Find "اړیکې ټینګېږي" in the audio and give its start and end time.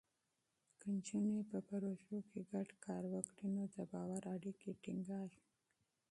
4.35-5.43